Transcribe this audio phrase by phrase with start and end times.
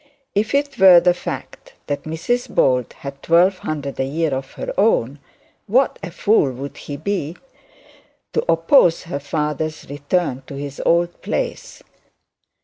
[0.33, 4.73] If it were the fact that Mrs Bold had twelve hundred a year of her
[4.75, 5.19] own,
[5.67, 7.35] what a fool would he be
[8.33, 11.83] to oppose her father's return to his old place.